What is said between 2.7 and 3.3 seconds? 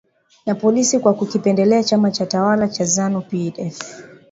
Zanu